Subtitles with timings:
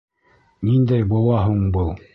[0.71, 1.95] —Ниндәй быуа һуң был?